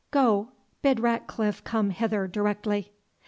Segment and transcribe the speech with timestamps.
[0.09, 0.49] "Go,
[0.81, 2.91] bid Ratcliffe come hither directly."